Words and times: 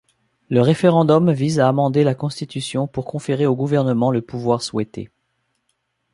Le 0.49 0.61
référendum 0.61 1.31
vise 1.31 1.59
à 1.59 1.67
amender 1.67 2.03
la 2.03 2.15
Constitution 2.15 2.87
pour 2.87 3.05
conférer 3.05 3.45
au 3.45 3.55
gouvernement 3.55 4.09
le 4.09 4.23
pouvoir 4.23 4.63
souhaité. 4.63 5.11